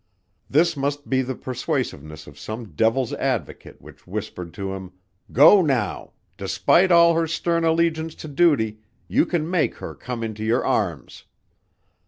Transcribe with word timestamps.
This 0.49 0.75
must 0.75 1.11
be 1.11 1.21
the 1.21 1.35
persuasiveness 1.35 2.25
of 2.25 2.39
some 2.39 2.71
devil's 2.71 3.13
advocate 3.13 3.79
which 3.83 4.07
whispered 4.07 4.51
to 4.55 4.73
him: 4.73 4.93
"Go 5.31 5.61
now! 5.61 6.13
Despite 6.37 6.91
all 6.91 7.13
her 7.13 7.27
stern 7.27 7.63
allegiance 7.63 8.15
to 8.15 8.27
duty 8.27 8.79
you 9.07 9.27
can 9.27 9.47
make 9.47 9.75
her 9.75 9.93
come 9.93 10.23
into 10.23 10.43
your 10.43 10.65
arms. 10.65 11.25